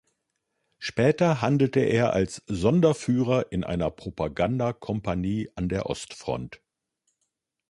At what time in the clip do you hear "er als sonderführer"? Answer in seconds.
1.81-3.51